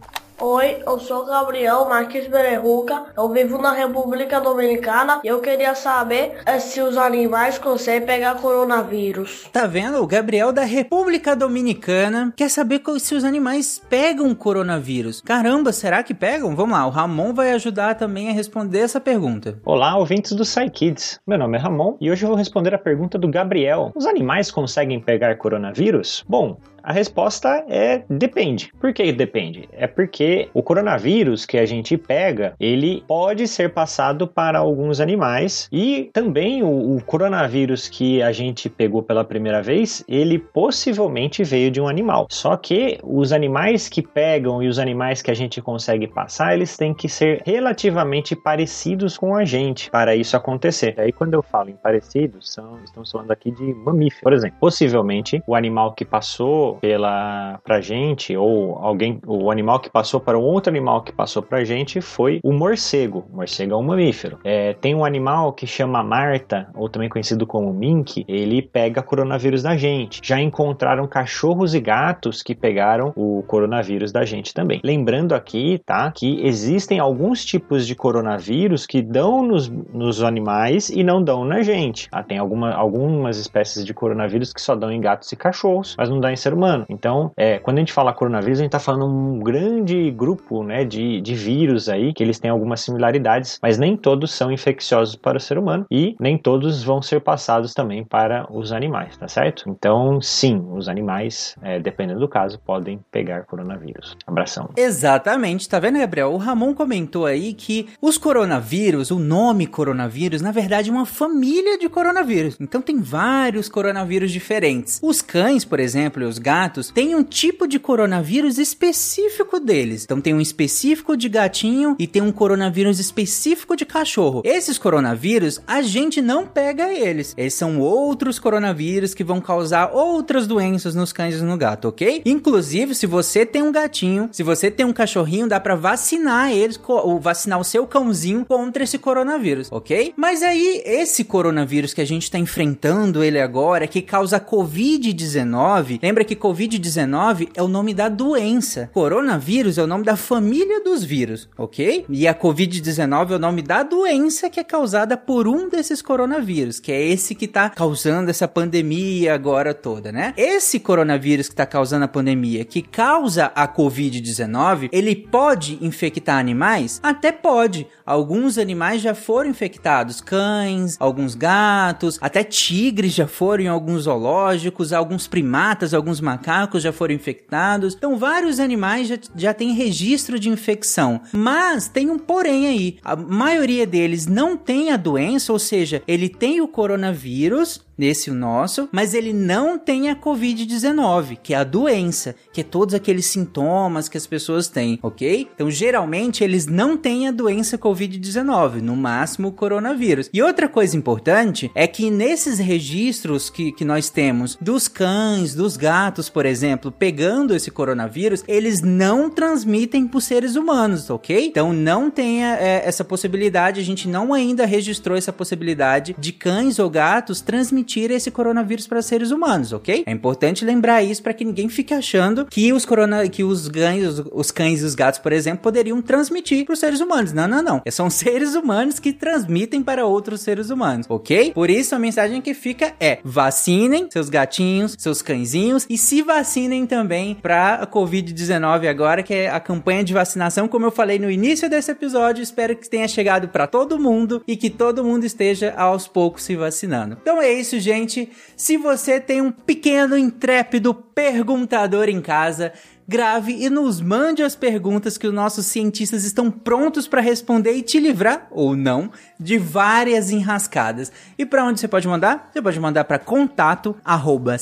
Oi, 0.44 0.82
eu 0.88 1.00
sou 1.00 1.24
Gabriel 1.24 1.88
Marques 1.88 2.28
Bererruca, 2.28 3.04
eu 3.16 3.30
vivo 3.30 3.60
na 3.60 3.74
República 3.74 4.42
Dominicana 4.42 5.22
e 5.24 5.28
eu 5.28 5.40
queria 5.40 5.76
saber 5.76 6.40
é, 6.48 6.58
se 6.58 6.82
os 6.82 6.98
animais 6.98 7.60
conseguem 7.60 8.08
pegar 8.08 8.34
coronavírus. 8.42 9.48
Tá 9.54 9.68
vendo? 9.68 10.02
O 10.02 10.08
Gabriel 10.08 10.52
da 10.52 10.64
República 10.64 11.36
Dominicana 11.36 12.34
quer 12.36 12.50
saber 12.50 12.82
se 12.98 13.14
os 13.14 13.24
animais 13.24 13.80
pegam 13.88 14.34
coronavírus. 14.34 15.22
Caramba, 15.22 15.72
será 15.72 16.02
que 16.02 16.12
pegam? 16.12 16.56
Vamos 16.56 16.76
lá, 16.76 16.88
o 16.88 16.90
Ramon 16.90 17.36
vai 17.36 17.52
ajudar 17.52 17.94
também 17.94 18.30
a 18.30 18.34
responder 18.34 18.80
essa 18.80 19.00
pergunta. 19.00 19.60
Olá, 19.64 19.96
ouvintes 19.96 20.32
do 20.32 20.44
SciKids. 20.44 21.20
Meu 21.28 21.38
nome 21.38 21.60
é 21.60 21.62
Ramon 21.62 21.98
e 22.02 22.10
hoje 22.10 22.24
eu 22.24 22.30
vou 22.30 22.38
responder 22.38 22.74
a 22.74 22.80
pergunta 22.80 23.16
do 23.20 23.30
Gabriel. 23.30 23.92
Os 23.94 24.08
animais 24.08 24.50
conseguem 24.50 25.00
pegar 25.00 25.38
coronavírus? 25.38 26.26
Bom, 26.28 26.58
a 26.84 26.92
resposta 26.92 27.64
é 27.68 28.04
depende. 28.10 28.72
Por 28.80 28.94
que 28.94 29.12
depende? 29.12 29.68
É 29.72 29.88
porque 29.88 30.50
o 30.54 30.64
coronavírus 30.64 31.46
que 31.46 31.58
a 31.58 31.66
gente 31.66 31.98
pega, 31.98 32.54
ele 32.60 33.04
pode 33.08 33.48
ser 33.48 33.74
passado 33.74 34.28
para 34.28 34.60
alguns 34.60 35.00
animais 35.00 35.68
e 35.72 36.10
também 36.14 36.64
o, 36.64 36.98
o 36.98 37.04
coronavírus 37.04 37.88
que 37.88 38.22
a 38.22 38.32
gente 38.32 38.70
pegou 38.70 39.04
pela 39.04 39.24
primeira 39.24 39.62
vez, 39.62 40.04
ele 40.08 40.40
possivelmente 40.40 41.44
veio 41.44 41.72
de 41.72 41.82
um 41.82 41.88
animal. 41.88 42.28
Só 42.30 42.56
que 42.58 43.00
os 43.04 43.32
animais 43.32 43.88
que 43.88 44.02
pegam 44.02 44.62
e 44.62 44.68
os 44.68 44.80
animais 44.80 45.22
que 45.22 45.32
a 45.32 45.36
gente 45.36 45.62
consegue 45.62 46.08
passar, 46.08 46.54
eles 46.54 46.78
têm 46.78 46.94
que 46.94 47.08
ser 47.08 47.42
relativamente 47.46 48.36
parecidos 48.36 49.18
com 49.18 49.36
a 49.36 49.46
gente 49.46 49.90
para 49.90 50.16
isso 50.16 50.36
acontecer. 50.36 50.96
Aí 50.98 51.12
quando 51.12 51.34
eu 51.34 51.44
falo 51.44 51.70
em 51.70 51.76
parecidos, 51.76 52.54
são, 52.54 52.80
estamos 52.84 53.12
falando 53.12 53.32
aqui 53.32 53.52
de 53.52 53.74
mamífero, 53.74 54.24
por 54.24 54.34
exemplo. 54.34 54.58
Possivelmente 54.60 55.42
o 55.48 55.56
animal 55.56 55.94
que 55.94 56.06
passou 56.06 56.71
pela 56.80 57.60
pra 57.64 57.82
gente 57.82 58.36
ou 58.36 58.78
alguém 58.78 59.20
o 59.26 59.52
animal 59.52 59.80
que 59.80 59.90
passou 59.90 60.20
para 60.20 60.38
um 60.38 60.44
outro 60.44 60.70
animal 60.70 61.02
que 61.02 61.12
passou 61.12 61.42
pra 61.42 61.64
gente 61.64 62.02
foi 62.02 62.40
o 62.44 62.52
morcego. 62.52 63.26
O 63.32 63.38
morcego 63.38 63.74
é 63.74 63.78
um 63.78 63.84
mamífero. 63.84 64.40
É, 64.44 64.74
tem 64.74 64.96
um 64.96 65.06
animal 65.06 65.54
que 65.54 65.68
chama 65.68 66.04
Marta, 66.04 66.70
ou 66.76 66.90
também 66.90 67.10
conhecido 67.10 67.46
como 67.46 67.74
mink, 67.74 68.24
ele 68.28 68.62
pega 68.62 69.02
coronavírus 69.02 69.64
da 69.64 69.76
gente. 69.76 70.22
Já 70.24 70.40
encontraram 70.40 71.08
cachorros 71.08 71.74
e 71.74 71.80
gatos 71.80 72.42
que 72.42 72.56
pegaram 72.56 73.12
o 73.16 73.44
coronavírus 73.48 74.12
da 74.12 74.26
gente 74.26 74.54
também. 74.54 74.80
Lembrando 74.84 75.34
aqui, 75.34 75.82
tá, 75.86 76.12
que 76.12 76.46
existem 76.46 77.00
alguns 77.00 77.44
tipos 77.44 77.86
de 77.86 77.96
coronavírus 77.96 78.86
que 78.86 79.02
dão 79.02 79.44
nos, 79.44 79.70
nos 79.70 80.24
animais 80.24 80.90
e 80.90 81.04
não 81.04 81.24
dão 81.24 81.44
na 81.44 81.62
gente. 81.62 82.08
Ah, 82.12 82.24
tem 82.24 82.38
alguma, 82.38 82.74
algumas 82.74 83.38
espécies 83.38 83.86
de 83.86 83.94
coronavírus 83.94 84.54
que 84.54 84.62
só 84.62 84.76
dão 84.76 84.92
em 84.92 85.02
gatos 85.02 85.32
e 85.32 85.36
cachorros, 85.36 85.96
mas 85.98 86.10
não 86.10 86.20
dão 86.20 86.30
em 86.30 86.36
ser 86.36 86.54
humano 86.54 86.61
humano. 86.62 86.86
Então, 86.90 87.32
é, 87.36 87.58
quando 87.58 87.78
a 87.78 87.80
gente 87.80 87.94
fala 87.94 88.14
coronavírus, 88.14 88.60
a 88.60 88.64
gente 88.64 88.70
está 88.70 88.80
falando 88.80 89.06
um 89.06 89.40
grande 89.40 90.12
grupo 90.12 90.64
né, 90.64 90.86
de, 90.86 91.20
de 91.22 91.34
vírus 91.34 91.90
aí, 91.90 92.14
que 92.14 92.24
eles 92.24 92.40
têm 92.40 92.52
algumas 92.52 92.82
similaridades, 92.82 93.60
mas 93.62 93.78
nem 93.78 93.98
todos 93.98 94.32
são 94.32 94.52
infecciosos 94.52 95.16
para 95.16 95.38
o 95.38 95.42
ser 95.42 95.58
humano 95.58 95.86
e 95.90 96.16
nem 96.20 96.38
todos 96.38 96.84
vão 96.84 97.02
ser 97.02 97.22
passados 97.22 97.74
também 97.74 98.04
para 98.04 98.46
os 98.52 98.72
animais, 98.72 99.18
tá 99.18 99.28
certo? 99.28 99.64
Então, 99.68 100.22
sim, 100.22 100.64
os 100.74 100.88
animais, 100.88 101.56
é, 101.62 101.80
dependendo 101.80 102.20
do 102.20 102.28
caso, 102.28 102.60
podem 102.60 103.00
pegar 103.12 103.46
coronavírus. 103.46 104.16
Abração. 104.26 104.70
Exatamente, 104.78 105.68
tá 105.68 105.80
vendo, 105.80 106.00
Gabriel? 106.00 106.32
O 106.32 106.38
Ramon 106.38 106.74
comentou 106.74 107.26
aí 107.26 107.54
que 107.54 107.90
os 108.02 108.18
coronavírus, 108.18 109.12
o 109.12 109.20
nome 109.20 109.66
coronavírus, 109.66 110.42
na 110.42 110.52
verdade 110.52 110.90
é 110.90 110.94
uma 110.94 111.06
família 111.06 111.78
de 111.78 111.90
coronavírus. 111.90 112.58
Então 112.60 112.82
tem 112.82 113.00
vários 113.00 113.68
coronavírus 113.68 114.32
diferentes. 114.32 115.00
Os 115.02 115.22
cães, 115.22 115.66
por 115.66 115.80
exemplo, 115.80 116.28
os 116.28 116.38
gatos, 116.38 116.51
gatos 116.52 116.92
tem 116.94 117.16
um 117.16 117.24
tipo 117.24 117.66
de 117.66 117.80
coronavírus 117.80 118.58
específico 118.58 119.58
deles. 119.58 120.04
Então 120.04 120.20
tem 120.20 120.34
um 120.34 120.42
específico 120.42 121.16
de 121.16 121.30
gatinho 121.30 121.96
e 121.98 122.06
tem 122.06 122.22
um 122.22 122.32
coronavírus 122.32 123.00
específico 123.00 123.74
de 123.74 123.86
cachorro. 123.86 124.42
Esses 124.44 124.78
coronavírus, 124.78 125.62
a 125.66 125.82
gente 125.82 126.22
não 126.22 126.46
pega 126.46 126.92
eles. 126.92 127.34
Eles 127.38 127.54
são 127.54 127.80
outros 127.80 128.38
coronavírus 128.38 129.14
que 129.14 129.24
vão 129.24 129.40
causar 129.40 129.92
outras 129.94 130.46
doenças 130.46 130.94
nos 130.94 131.14
cães 131.14 131.36
e 131.36 131.42
no 131.42 131.56
gato, 131.56 131.88
ok? 131.88 132.22
Inclusive, 132.26 132.96
se 132.96 133.08
você 133.08 133.46
tem 133.46 133.62
um 133.62 133.72
gatinho, 133.72 134.28
se 134.34 134.44
você 134.44 134.70
tem 134.70 134.86
um 134.86 134.92
cachorrinho, 134.92 135.48
dá 135.48 135.58
para 135.58 135.76
vacinar 135.76 136.52
eles, 136.52 136.78
ou 136.86 137.18
vacinar 137.18 137.62
o 137.62 137.64
seu 137.64 137.88
cãozinho 137.88 138.44
contra 138.44 138.84
esse 138.84 138.98
coronavírus, 138.98 139.70
ok? 139.72 140.14
Mas 140.18 140.44
aí, 140.44 140.82
esse 140.86 141.24
coronavírus 141.24 141.94
que 141.94 142.02
a 142.02 142.06
gente 142.06 142.30
tá 142.30 142.38
enfrentando 142.38 143.24
ele 143.24 143.40
agora, 143.40 143.88
que 143.88 144.02
causa 144.02 144.38
Covid-19, 144.38 146.00
lembra 146.04 146.26
que 146.26 146.41
Covid-19 146.42 147.50
é 147.54 147.62
o 147.62 147.68
nome 147.68 147.94
da 147.94 148.10
doença. 148.10 148.90
Coronavírus 148.92 149.78
é 149.78 149.84
o 149.84 149.88
nome 149.88 150.04
da 150.04 150.16
família 150.16 150.84
dos 150.84 151.04
vírus, 151.04 151.48
ok? 151.56 152.06
E 152.10 152.28
a 152.28 152.34
Covid-19 152.34 153.32
é 153.32 153.36
o 153.36 153.40
nome 153.40 153.62
da 153.62 153.84
doença 153.84 154.50
que 154.50 154.60
é 154.60 154.64
causada 154.64 155.16
por 155.16 155.48
um 155.48 155.70
desses 155.70 156.02
coronavírus, 156.02 156.80
que 156.80 156.92
é 156.92 157.00
esse 157.00 157.36
que 157.36 157.48
tá 157.48 157.70
causando 157.70 158.32
essa 158.32 158.48
pandemia 158.48 159.36
agora 159.36 159.74
toda, 159.74 160.12
né? 160.12 160.34
Esse 160.36 160.80
coronavírus 160.80 161.48
que 161.48 161.56
tá 161.56 161.66
causando 161.66 162.06
a 162.06 162.08
pandemia, 162.08 162.66
que 162.66 162.82
causa 162.82 163.52
a 163.54 163.68
Covid-19, 163.68 164.90
ele 164.92 165.16
pode 165.16 165.78
infectar 165.80 166.40
animais? 166.40 167.00
Até 167.04 167.32
pode. 167.32 167.86
Alguns 168.04 168.58
animais 168.58 169.02
já 169.02 169.14
foram 169.14 169.50
infectados, 169.50 170.20
cães, 170.20 170.98
alguns 171.00 171.36
gatos, 171.36 172.18
até 172.20 172.44
tigres 172.44 173.14
já 173.14 173.28
foram 173.28 173.64
em 173.64 173.68
alguns 173.68 174.04
zoológicos, 174.04 174.92
alguns 174.92 175.28
primatas, 175.28 175.94
alguns 175.94 176.20
macacos 176.32 176.84
já 176.84 176.94
foram 176.94 177.14
infectados. 177.14 177.94
Então, 177.94 178.18
vários 178.18 178.60
animais 178.60 179.08
já, 179.08 179.18
já 179.36 179.54
têm 179.54 179.74
registro 179.74 180.40
de 180.40 180.50
infecção. 180.50 181.22
Mas 181.34 181.88
tem 181.88 182.10
um 182.10 182.18
porém 182.18 182.68
aí. 182.68 182.98
A 183.04 183.16
maioria 183.16 183.86
deles 183.86 184.28
não 184.28 184.56
tem 184.56 184.92
a 184.92 184.98
doença, 184.98 185.52
ou 185.52 185.60
seja, 185.60 186.02
ele 186.08 186.30
tem 186.30 186.62
o 186.62 186.68
coronavírus, 186.68 187.82
nesse 188.02 188.32
o 188.32 188.34
nosso, 188.34 188.90
mas 188.92 189.14
ele 189.14 189.32
não 189.32 189.78
tem 189.78 190.10
a 190.10 190.16
Covid-19, 190.16 191.38
que 191.44 191.54
é 191.54 191.58
a 191.58 191.64
doença, 191.64 192.36
que 192.52 192.62
é 192.62 192.64
todos 192.64 192.96
aqueles 192.96 193.28
sintomas 193.28 194.10
que 194.10 194.18
as 194.18 194.26
pessoas 194.26 194.68
têm, 194.68 194.98
ok? 195.04 195.48
Então, 195.54 195.70
geralmente, 195.70 196.44
eles 196.44 196.66
não 196.66 196.98
têm 196.98 197.28
a 197.28 197.32
doença 197.32 197.78
Covid-19, 197.78 198.82
no 198.82 198.96
máximo 198.96 199.50
o 199.50 199.52
coronavírus. 199.52 200.32
E 200.34 200.42
outra 200.42 200.68
coisa 200.68 200.98
importante 200.98 201.70
é 201.76 201.86
que 201.86 202.10
nesses 202.10 202.58
registros 202.58 203.52
que, 203.52 203.72
que 203.72 203.86
nós 203.86 204.10
temos 204.10 204.58
dos 204.60 204.88
cães, 204.88 205.54
dos 205.54 205.78
gatos, 205.78 206.28
por 206.28 206.48
exemplo, 206.48 206.92
pegando 206.92 207.56
esse 207.56 207.70
coronavírus, 207.70 208.44
eles 208.48 208.82
não 208.82 209.30
transmitem 209.30 210.08
para 210.08 210.18
os 210.18 210.24
seres 210.24 210.56
humanos, 210.56 211.08
ok? 211.08 211.46
Então, 211.46 211.72
não 211.72 212.10
tenha 212.10 212.56
é, 212.56 212.82
essa 212.84 213.04
possibilidade, 213.04 213.80
a 213.80 213.84
gente 213.84 214.08
não 214.08 214.34
ainda 214.34 214.66
registrou 214.66 215.16
essa 215.16 215.32
possibilidade 215.32 216.16
de 216.18 216.32
cães 216.32 216.80
ou 216.80 216.90
gatos 216.90 217.42
transmitir 217.42 217.91
transmitir 217.92 218.12
esse 218.12 218.32
coronavírus 218.32 218.88
para 218.88 219.02
seres 219.02 219.32
humanos, 219.32 219.74
ok? 219.74 220.04
É 220.06 220.12
importante 220.12 220.64
lembrar 220.64 221.04
isso 221.04 221.22
para 221.22 221.34
que 221.34 221.44
ninguém 221.44 221.68
fique 221.68 221.94
achando 221.94 222.46
que 222.46 222.72
os 222.72 222.86
corona, 222.86 223.28
que 223.28 223.44
os 223.44 223.68
ganhos, 223.68 224.22
os 224.32 224.52
cães 224.52 224.82
e 224.82 224.86
os 224.86 224.96
gatos, 224.96 225.20
por 225.20 225.34
exemplo, 225.34 225.64
poderiam 225.64 226.02
transmitir 226.02 226.66
para 226.66 226.74
os 226.74 226.80
seres 226.80 227.02
humanos. 227.02 227.34
Não, 227.34 227.48
não, 227.48 227.62
não. 227.62 227.82
São 227.90 228.10
seres 228.10 228.56
humanos 228.56 229.00
que 229.00 229.12
transmitem 229.12 229.84
para 229.84 230.06
outros 230.06 230.42
seres 230.42 230.70
humanos, 230.70 231.06
ok? 231.10 231.52
Por 231.54 231.70
isso 231.70 231.94
a 231.94 232.00
mensagem 232.00 232.42
que 232.42 232.54
fica 232.54 232.94
é: 233.00 233.20
vacinem 233.24 234.08
seus 234.12 234.30
gatinhos, 234.30 234.96
seus 234.98 235.22
cãezinhos 235.22 235.86
e 235.90 235.98
se 235.98 236.22
vacinem 236.22 236.86
também 236.86 237.36
para 237.36 237.76
a 237.76 237.88
COVID-19 237.88 238.88
agora, 238.88 239.24
que 239.24 239.34
é 239.34 239.50
a 239.50 239.60
campanha 239.60 240.04
de 240.04 240.14
vacinação, 240.14 240.68
como 240.68 240.86
eu 240.86 240.92
falei 240.92 241.20
no 241.20 241.30
início 241.30 241.70
desse 241.70 241.92
episódio. 241.92 242.42
Espero 242.42 242.76
que 242.76 242.90
tenha 242.90 243.08
chegado 243.08 243.50
para 243.50 243.68
todo 243.68 244.00
mundo 244.00 244.44
e 244.48 244.56
que 244.56 244.70
todo 244.70 245.04
mundo 245.04 245.26
esteja 245.26 245.74
aos 245.76 246.08
poucos 246.08 246.44
se 246.44 246.56
vacinando. 246.56 247.18
Então 247.22 247.42
é 247.42 247.52
isso, 247.52 247.81
gente. 247.82 248.30
Se 248.56 248.78
você 248.78 249.20
tem 249.20 249.42
um 249.42 249.52
pequeno 249.52 250.18
intrépido 250.18 250.94
perguntador 250.94 252.08
em 252.08 252.22
casa, 252.22 252.72
grave 253.12 253.54
e 253.62 253.70
nos 253.70 254.00
mande 254.00 254.42
as 254.42 254.56
perguntas 254.56 255.18
que 255.18 255.28
os 255.28 255.34
nossos 255.34 255.66
cientistas 255.66 256.24
estão 256.24 256.50
prontos 256.50 257.10
para 257.10 257.20
responder 257.20 257.74
e 257.74 257.82
te 257.82 258.00
livrar, 258.00 258.48
ou 258.50 258.74
não, 258.74 259.12
de 259.38 259.58
várias 259.58 260.32
enrascadas. 260.32 261.12
E 261.38 261.46
para 261.46 261.66
onde 261.66 261.82
você 261.82 261.90
pode 261.90 262.08
mandar? 262.08 262.50
Você 262.54 262.62
pode 262.62 262.80
mandar 262.80 263.04
para 263.04 263.20
contato 263.20 263.98
arroba 264.06 264.56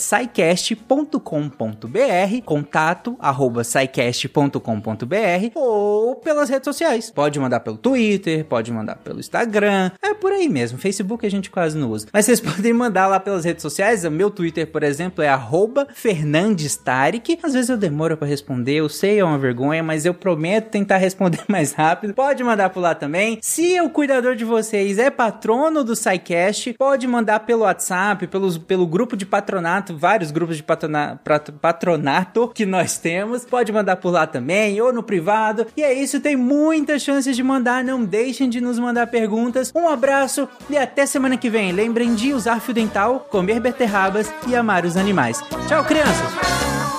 contato 2.43 3.15
arroba 3.19 3.61
ou 5.53 6.15
pelas 6.15 6.49
redes 6.49 6.65
sociais. 6.65 7.11
Pode 7.11 7.39
mandar 7.39 7.59
pelo 7.59 7.77
Twitter, 7.77 8.45
pode 8.45 8.71
mandar 8.71 8.95
pelo 8.95 9.19
Instagram, 9.19 9.91
é 10.01 10.15
por 10.15 10.31
aí 10.31 10.49
mesmo. 10.49 10.79
Facebook 10.79 11.23
a 11.23 11.29
gente 11.29 11.51
quase 11.51 11.77
não 11.77 11.91
usa. 11.91 12.07
Mas 12.11 12.25
vocês 12.25 12.39
podem 12.41 12.73
mandar 12.73 13.05
lá 13.05 13.19
pelas 13.19 13.45
redes 13.45 13.61
sociais. 13.61 14.03
O 14.05 14.09
meu 14.09 14.31
Twitter, 14.31 14.65
por 14.65 14.81
exemplo, 14.81 15.23
é 15.23 15.29
@fernandestarik. 15.93 17.37
Às 17.43 17.53
vezes 17.53 17.69
eu 17.69 17.77
demoro 17.77 18.17
para 18.17 18.27
responder, 18.27 18.38
eu 18.67 18.89
sei, 18.89 19.19
é 19.19 19.23
uma 19.23 19.37
vergonha, 19.37 19.83
mas 19.83 20.05
eu 20.05 20.13
prometo 20.13 20.69
tentar 20.69 20.97
responder 20.97 21.41
mais 21.47 21.73
rápido. 21.73 22.13
Pode 22.13 22.43
mandar 22.43 22.69
por 22.69 22.79
lá 22.81 22.95
também. 22.95 23.39
Se 23.41 23.79
o 23.81 23.89
cuidador 23.89 24.35
de 24.35 24.45
vocês 24.45 24.97
é 24.97 25.09
patrono 25.09 25.83
do 25.83 25.95
SciCast, 25.95 26.73
pode 26.73 27.07
mandar 27.07 27.41
pelo 27.41 27.63
WhatsApp, 27.63 28.27
pelos, 28.27 28.57
pelo 28.57 28.87
grupo 28.87 29.15
de 29.15 29.25
patronato, 29.25 29.97
vários 29.97 30.31
grupos 30.31 30.57
de 30.57 30.63
patrona, 30.63 31.19
patronato 31.61 32.49
que 32.53 32.65
nós 32.65 32.97
temos. 32.97 33.45
Pode 33.45 33.71
mandar 33.71 33.97
por 33.97 34.11
lá 34.11 34.27
também, 34.27 34.79
ou 34.81 34.93
no 34.93 35.03
privado. 35.03 35.67
E 35.75 35.83
é 35.83 35.93
isso, 35.93 36.19
tem 36.19 36.35
muitas 36.35 37.01
chances 37.01 37.35
de 37.35 37.43
mandar. 37.43 37.83
Não 37.83 38.03
deixem 38.03 38.49
de 38.49 38.61
nos 38.61 38.79
mandar 38.79 39.07
perguntas. 39.07 39.71
Um 39.75 39.87
abraço 39.87 40.47
e 40.69 40.77
até 40.77 41.05
semana 41.05 41.37
que 41.37 41.49
vem. 41.49 41.71
Lembrem 41.71 42.15
de 42.15 42.33
usar 42.33 42.59
fio 42.59 42.73
dental, 42.73 43.27
comer 43.29 43.59
beterrabas 43.59 44.31
e 44.47 44.55
amar 44.55 44.85
os 44.85 44.97
animais. 44.97 45.41
Tchau, 45.67 45.83
crianças! 45.83 46.98